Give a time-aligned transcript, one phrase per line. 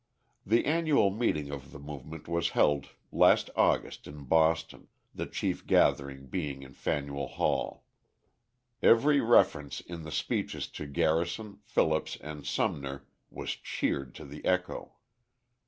[0.47, 6.25] The annual meeting of the movement was held last August in Boston, the chief gathering
[6.25, 7.83] being in Faneuil Hall.
[8.81, 14.93] Every reference in the speeches to Garrison, Phillips, and Sumner was cheered to the echo.